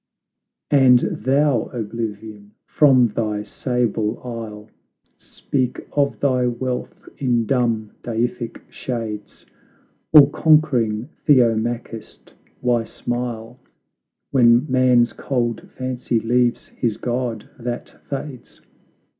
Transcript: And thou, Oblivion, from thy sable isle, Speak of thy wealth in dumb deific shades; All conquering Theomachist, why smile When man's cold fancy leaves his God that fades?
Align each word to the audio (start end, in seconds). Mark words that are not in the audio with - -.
And 0.71 0.97
thou, 1.27 1.65
Oblivion, 1.71 2.55
from 2.65 3.09
thy 3.09 3.43
sable 3.43 4.19
isle, 4.23 4.71
Speak 5.19 5.85
of 5.91 6.19
thy 6.21 6.47
wealth 6.47 7.07
in 7.19 7.45
dumb 7.45 7.91
deific 8.01 8.63
shades; 8.71 9.45
All 10.11 10.27
conquering 10.31 11.09
Theomachist, 11.27 12.33
why 12.61 12.83
smile 12.83 13.59
When 14.31 14.65
man's 14.67 15.13
cold 15.13 15.69
fancy 15.69 16.19
leaves 16.19 16.69
his 16.69 16.97
God 16.97 17.47
that 17.59 17.93
fades? 18.09 18.59